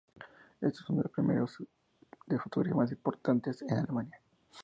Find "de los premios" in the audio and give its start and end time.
0.97-1.57